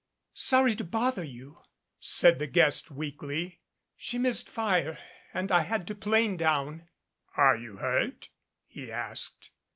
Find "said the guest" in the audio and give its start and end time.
1.99-2.89